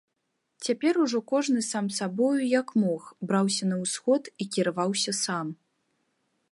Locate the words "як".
2.59-2.73